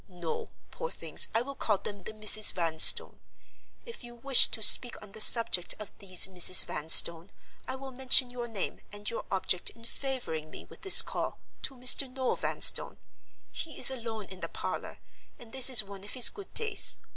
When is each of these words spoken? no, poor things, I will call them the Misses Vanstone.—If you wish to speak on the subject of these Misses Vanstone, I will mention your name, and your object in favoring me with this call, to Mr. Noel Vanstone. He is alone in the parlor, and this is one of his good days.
no, 0.07 0.49
poor 0.71 0.89
things, 0.89 1.27
I 1.35 1.43
will 1.43 1.53
call 1.53 1.77
them 1.77 2.01
the 2.01 2.13
Misses 2.15 2.51
Vanstone.—If 2.53 4.03
you 4.03 4.15
wish 4.15 4.47
to 4.47 4.63
speak 4.63 4.99
on 4.99 5.11
the 5.11 5.21
subject 5.21 5.75
of 5.79 5.91
these 5.99 6.27
Misses 6.27 6.63
Vanstone, 6.63 7.29
I 7.67 7.75
will 7.75 7.91
mention 7.91 8.31
your 8.31 8.47
name, 8.47 8.81
and 8.91 9.07
your 9.07 9.25
object 9.29 9.69
in 9.69 9.83
favoring 9.85 10.49
me 10.49 10.65
with 10.65 10.81
this 10.81 11.03
call, 11.03 11.37
to 11.61 11.75
Mr. 11.75 12.11
Noel 12.11 12.35
Vanstone. 12.35 12.97
He 13.51 13.77
is 13.79 13.91
alone 13.91 14.25
in 14.25 14.39
the 14.39 14.49
parlor, 14.49 14.97
and 15.37 15.53
this 15.53 15.69
is 15.69 15.83
one 15.83 16.03
of 16.03 16.13
his 16.13 16.29
good 16.29 16.51
days. 16.55 16.97